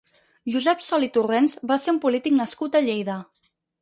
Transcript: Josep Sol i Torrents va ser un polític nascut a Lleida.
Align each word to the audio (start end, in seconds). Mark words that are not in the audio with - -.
Josep 0.53 0.79
Sol 0.85 1.05
i 1.07 1.09
Torrents 1.17 1.55
va 1.73 1.77
ser 1.83 1.95
un 1.97 1.99
polític 2.07 2.37
nascut 2.39 2.79
a 2.81 2.83
Lleida. 2.89 3.19